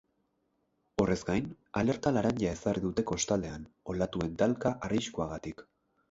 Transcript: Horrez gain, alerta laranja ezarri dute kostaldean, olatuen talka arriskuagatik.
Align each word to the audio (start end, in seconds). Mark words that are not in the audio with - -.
Horrez 1.01 1.17
gain, 1.25 1.49
alerta 1.81 2.13
laranja 2.15 2.53
ezarri 2.57 2.83
dute 2.85 3.03
kostaldean, 3.11 3.67
olatuen 3.95 4.33
talka 4.43 4.73
arriskuagatik. 4.89 5.63